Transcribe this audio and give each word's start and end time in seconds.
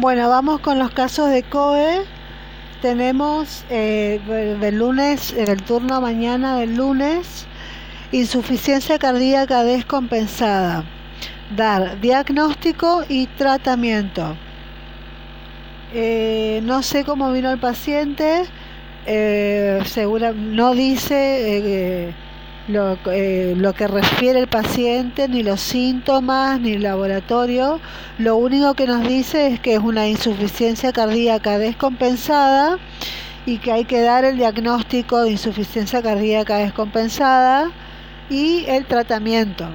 Bueno, 0.00 0.30
vamos 0.30 0.60
con 0.60 0.78
los 0.78 0.92
casos 0.92 1.28
de 1.28 1.42
COE. 1.42 2.06
Tenemos 2.80 3.66
eh, 3.68 4.18
del 4.58 4.78
lunes, 4.78 5.34
en 5.34 5.46
el 5.50 5.62
turno 5.62 6.00
mañana 6.00 6.56
del 6.56 6.74
lunes, 6.74 7.46
insuficiencia 8.10 8.98
cardíaca 8.98 9.62
descompensada. 9.62 10.84
Dar 11.54 12.00
diagnóstico 12.00 13.04
y 13.10 13.26
tratamiento. 13.26 14.38
Eh, 15.92 16.62
no 16.62 16.82
sé 16.82 17.04
cómo 17.04 17.30
vino 17.30 17.50
el 17.50 17.58
paciente, 17.58 18.44
eh, 19.04 19.82
segura, 19.84 20.32
no 20.32 20.72
dice 20.72 22.14
eh, 23.12 23.54
lo, 23.56 23.62
lo, 23.62 23.72
que 23.72 23.86
refiere 23.86 24.38
el 24.38 24.48
paciente, 24.48 25.28
ni 25.28 25.42
los 25.42 25.60
síntomas, 25.60 26.60
ni 26.60 26.72
el 26.72 26.82
laboratorio. 26.82 27.80
Lo 28.18 28.36
único 28.36 28.74
que 28.74 28.86
nos 28.86 29.06
dice 29.06 29.48
es 29.48 29.60
que 29.60 29.74
es 29.74 29.80
una 29.80 30.08
insuficiencia 30.08 30.92
cardíaca 30.92 31.58
descompensada 31.58 32.78
y 33.46 33.58
que 33.58 33.72
hay 33.72 33.84
que 33.84 34.00
dar 34.00 34.24
el 34.24 34.36
diagnóstico 34.36 35.22
de 35.22 35.32
insuficiencia 35.32 36.02
cardíaca 36.02 36.58
descompensada 36.58 37.70
y 38.28 38.64
el 38.66 38.86
tratamiento. 38.86 39.66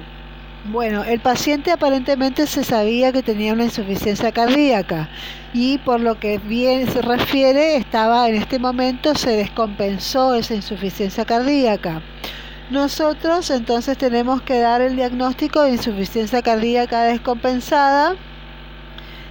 Bueno, 0.70 1.04
el 1.04 1.20
paciente 1.20 1.70
aparentemente 1.70 2.46
se 2.46 2.64
sabía 2.64 3.12
que 3.12 3.22
tenía 3.22 3.52
una 3.52 3.64
insuficiencia 3.64 4.32
cardíaca 4.32 5.08
y 5.54 5.78
por 5.78 6.00
lo 6.00 6.18
que 6.18 6.38
bien 6.38 6.90
se 6.90 7.02
refiere, 7.02 7.76
estaba 7.76 8.28
en 8.28 8.34
este 8.34 8.58
momento 8.58 9.14
se 9.14 9.36
descompensó 9.36 10.34
esa 10.34 10.54
insuficiencia 10.54 11.24
cardíaca. 11.24 12.02
Nosotros 12.70 13.50
entonces 13.50 13.96
tenemos 13.96 14.42
que 14.42 14.58
dar 14.58 14.80
el 14.80 14.96
diagnóstico 14.96 15.62
de 15.62 15.72
insuficiencia 15.72 16.42
cardíaca 16.42 17.02
descompensada 17.02 18.16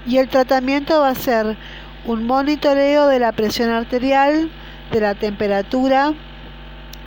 y 0.05 0.17
el 0.17 0.30
tratamiento 0.30 1.02
va 1.02 1.09
a 1.09 1.16
ser 1.16 1.57
un 2.05 2.26
monitoreo 2.26 3.07
de 3.07 3.20
la 3.20 3.31
presión 3.34 3.71
arterial, 3.71 4.49
de 4.91 5.01
la 5.01 5.15
temperatura, 5.15 6.13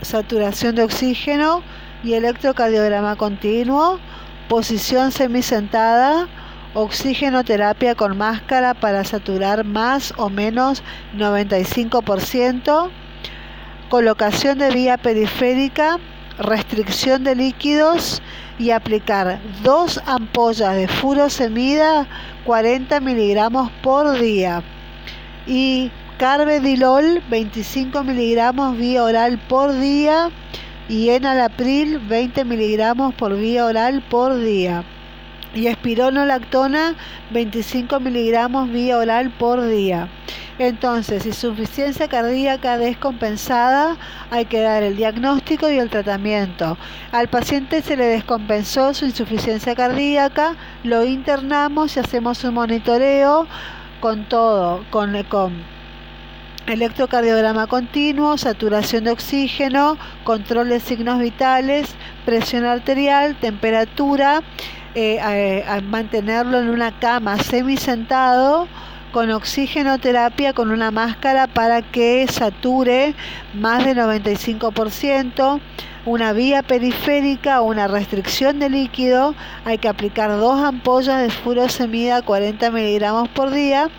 saturación 0.01 0.75
de 0.75 0.83
oxígeno 0.83 1.63
y 2.03 2.13
electrocardiograma 2.13 3.15
continuo 3.15 3.99
posición 4.49 5.11
semisentada, 5.11 6.27
oxigenoterapia 6.73 7.93
con 7.93 8.17
máscara 8.17 8.73
para 8.73 9.03
saturar 9.03 9.63
más 9.63 10.13
o 10.17 10.29
menos 10.29 10.83
95%, 11.15 12.89
colocación 13.89 14.57
de 14.57 14.71
vía 14.71 14.97
periférica, 14.97 15.99
restricción 16.39 17.23
de 17.23 17.35
líquidos 17.35 18.21
y 18.57 18.71
aplicar 18.71 19.39
dos 19.63 20.01
ampollas 20.05 20.75
de 20.75 20.87
furosemida 20.87 22.07
40 22.45 22.99
miligramos 23.01 23.71
por 23.83 24.19
día. 24.19 24.63
Y 25.45 25.91
carvedilol 26.17 27.21
25 27.29 28.03
miligramos 28.03 28.77
vía 28.77 29.03
oral 29.03 29.39
por 29.47 29.77
día. 29.79 30.29
Y 30.87 31.09
enalapril 31.09 31.99
20 31.99 32.45
miligramos 32.45 33.13
por 33.13 33.37
vía 33.37 33.65
oral 33.65 34.01
por 34.09 34.35
día. 34.37 34.83
Y 35.53 35.67
espironolactona 35.67 36.95
25 37.31 37.99
miligramos 37.99 38.71
vía 38.71 38.97
oral 38.97 39.29
por 39.31 39.65
día. 39.67 40.09
Entonces, 40.59 41.25
insuficiencia 41.25 42.09
cardíaca 42.09 42.77
descompensada, 42.77 43.95
hay 44.29 44.43
que 44.43 44.59
dar 44.59 44.83
el 44.83 44.97
diagnóstico 44.97 45.69
y 45.69 45.79
el 45.79 45.89
tratamiento. 45.89 46.77
Al 47.13 47.29
paciente 47.29 47.81
se 47.81 47.95
le 47.95 48.05
descompensó 48.05 48.93
su 48.93 49.05
insuficiencia 49.05 49.73
cardíaca, 49.73 50.57
lo 50.83 51.05
internamos 51.05 51.95
y 51.95 52.01
hacemos 52.01 52.43
un 52.43 52.55
monitoreo 52.55 53.47
con 54.01 54.25
todo, 54.25 54.83
con, 54.89 55.15
electrocardiograma 56.67 57.67
continuo, 57.67 58.37
saturación 58.37 59.05
de 59.05 59.11
oxígeno, 59.11 59.97
control 60.25 60.67
de 60.67 60.81
signos 60.81 61.19
vitales, 61.19 61.95
presión 62.25 62.65
arterial, 62.65 63.37
temperatura, 63.39 64.43
eh, 64.93 65.63
mantenerlo 65.83 66.59
en 66.59 66.67
una 66.67 66.99
cama 66.99 67.37
semisentado 67.37 68.67
con 69.11 69.31
oxigenoterapia 69.31 70.53
con 70.53 70.71
una 70.71 70.91
máscara 70.91 71.47
para 71.47 71.81
que 71.81 72.25
sature 72.27 73.15
más 73.53 73.85
del 73.85 73.97
95%, 73.97 75.59
una 76.05 76.33
vía 76.33 76.63
periférica 76.63 77.61
una 77.61 77.87
restricción 77.87 78.59
de 78.59 78.69
líquido, 78.69 79.35
hay 79.65 79.77
que 79.77 79.89
aplicar 79.89 80.31
dos 80.31 80.59
ampollas 80.59 81.21
de 81.21 81.29
furosemida 81.29 82.21
40 82.21 82.71
miligramos 82.71 83.27
por 83.29 83.51
día. 83.51 83.89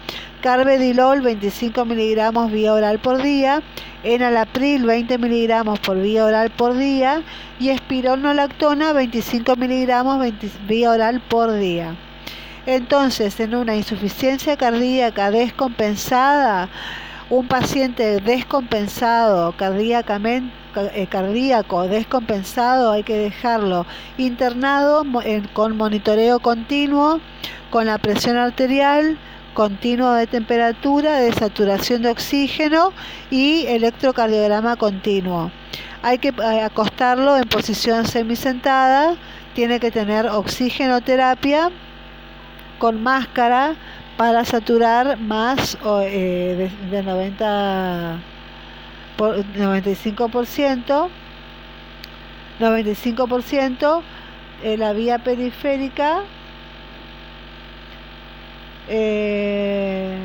Carvedilol 0.41 1.21
25 1.21 1.84
miligramos 1.84 2.50
vía 2.50 2.72
oral 2.72 2.98
por 2.98 3.22
día, 3.22 3.62
enalapril 4.03 4.87
20 4.87 5.19
miligramos 5.19 5.78
por 5.81 6.00
vía 6.00 6.25
oral 6.25 6.50
por 6.50 6.77
día. 6.77 7.22
Y 7.59 7.69
espironolactona 7.69 8.94
25 8.94 9.56
miligramos 9.56 10.27
vía 10.66 10.91
oral 10.91 11.21
por 11.21 11.53
día. 11.53 11.94
Entonces, 12.66 13.41
en 13.41 13.54
una 13.54 13.75
insuficiencia 13.75 14.56
cardíaca 14.56 15.31
descompensada, 15.31 16.69
un 17.31 17.47
paciente 17.47 18.21
descompensado 18.21 19.54
eh, 19.59 21.06
cardíaco 21.09 21.88
descompensado 21.88 22.91
hay 22.91 23.04
que 23.04 23.16
dejarlo 23.16 23.87
internado 24.19 25.04
con 25.53 25.76
monitoreo 25.76 26.41
continuo 26.41 27.21
con 27.71 27.87
la 27.87 27.98
presión 27.98 28.37
arterial 28.37 29.16
continuo 29.54 30.12
de 30.12 30.27
temperatura, 30.27 31.19
de 31.19 31.32
saturación 31.32 32.03
de 32.03 32.10
oxígeno 32.10 32.92
y 33.31 33.66
electrocardiograma 33.66 34.77
continuo. 34.77 35.50
Hay 36.03 36.19
que 36.19 36.28
eh, 36.28 36.62
acostarlo 36.62 37.37
en 37.37 37.48
posición 37.48 38.06
semisentada, 38.06 39.16
tiene 39.54 39.81
que 39.81 39.91
tener 39.91 40.27
oxigenoterapia 40.27 41.71
con 42.81 43.03
máscara 43.03 43.77
para 44.17 44.45
saturar 44.45 45.19
más 45.19 45.79
eh, 46.03 46.71
de, 46.91 47.03
90 47.03 48.19
por, 49.17 49.37
95%, 49.37 51.09
95% 52.59 54.03
en 54.65 54.81
la 54.81 54.93
vía 54.95 55.19
periférica. 55.19 56.23
Eh, 58.89 60.17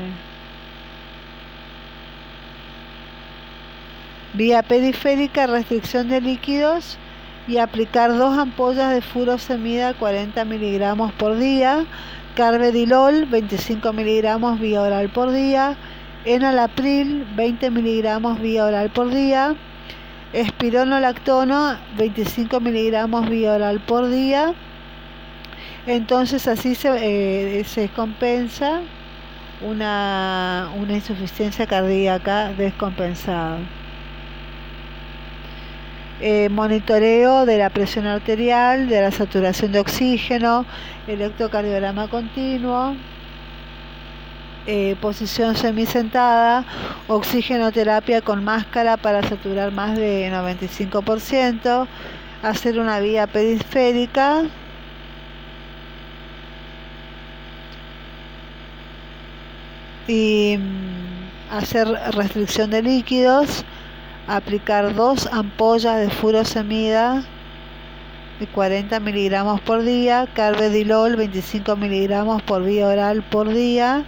vía 4.34 4.64
periférica, 4.64 5.46
restricción 5.46 6.08
de 6.08 6.22
líquidos 6.22 6.98
y 7.48 7.58
aplicar 7.58 8.18
dos 8.18 8.38
ampollas 8.38 8.94
de 8.94 9.02
furosemida 9.02 9.94
40 9.94 10.46
miligramos 10.46 11.12
por 11.14 11.38
día, 11.38 11.86
carvedilol 12.36 13.26
25 13.26 13.94
miligramos 13.94 14.60
vía 14.60 14.82
oral 14.82 15.10
por 15.10 15.32
día, 15.32 15.78
enalapril 16.26 17.26
20 17.36 17.72
miligramos 17.72 18.40
vía 18.42 18.66
oral 18.66 18.90
por 18.90 19.14
día, 19.14 19.56
espironolactono 20.34 21.78
25 21.98 22.60
miligramos 22.60 23.30
vía 23.30 23.54
oral 23.54 23.80
por 23.80 24.10
día, 24.10 24.54
entonces 25.86 26.48
así 26.48 26.74
se, 26.74 27.60
eh, 27.60 27.64
se 27.64 27.90
compensa 27.90 28.82
una, 29.62 30.70
una 30.78 30.94
insuficiencia 30.94 31.68
cardíaca 31.68 32.52
descompensada. 32.54 33.60
Eh, 36.22 36.48
monitoreo 36.50 37.46
de 37.46 37.58
la 37.58 37.70
presión 37.70 38.06
arterial, 38.08 38.88
de 38.88 39.02
la 39.02 39.12
saturación 39.12 39.74
de 39.74 39.80
oxígeno, 39.80 40.66
electrocardiograma 41.08 42.08
continuo, 42.08 42.96
eh, 44.66 44.96
posición 45.02 45.56
semisentada, 45.58 46.64
oxigenoterapia 47.08 48.22
con 48.22 48.46
máscara 48.46 48.96
para 48.96 49.24
saturar 49.24 49.74
más 49.74 49.98
de 49.98 50.32
95%, 50.32 51.86
hacer 52.42 52.80
una 52.80 53.00
vía 53.02 53.28
periférica 53.28 54.44
y 60.08 60.58
mm, 60.58 61.54
hacer 61.54 61.88
restricción 62.14 62.70
de 62.72 62.82
líquidos, 62.84 63.66
aplicar 64.28 64.96
dos 64.96 65.28
ampollas 65.32 66.00
de 66.00 66.10
furosemida 66.10 67.24
de 68.40 68.48
40 68.48 69.00
miligramos 69.00 69.62
por 69.62 69.84
día, 69.84 70.28
carvedilol 70.34 71.16
25 71.16 71.76
miligramos 71.76 72.42
por 72.42 72.64
vía 72.64 72.88
oral 72.88 73.24
por 73.24 73.54
día, 73.54 74.04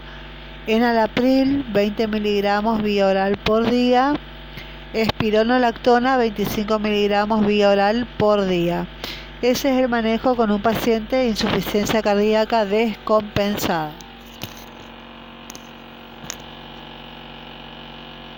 enalapril 0.66 1.66
20 1.72 2.08
miligramos 2.08 2.82
vía 2.82 3.08
oral 3.08 3.38
por 3.38 3.70
día, 3.70 4.16
espironolactona 4.94 6.18
25 6.18 6.80
miligramos 6.80 7.46
vía 7.46 7.70
oral 7.70 8.08
por 8.18 8.46
día. 8.46 8.88
Ese 9.42 9.70
es 9.70 9.84
el 9.84 9.88
manejo 9.88 10.36
con 10.36 10.52
un 10.52 10.62
paciente 10.62 11.18
de 11.18 11.28
insuficiencia 11.28 12.02
cardíaca 12.02 12.66
descompensada. 12.66 14.07